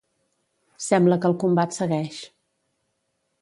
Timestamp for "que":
1.25-1.31